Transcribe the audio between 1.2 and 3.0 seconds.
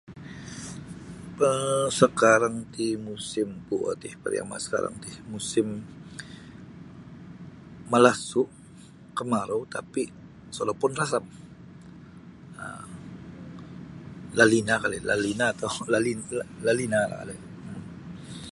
Pe sakarang ti